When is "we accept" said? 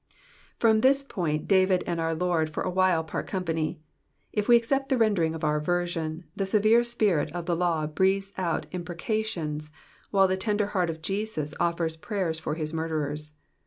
4.47-4.89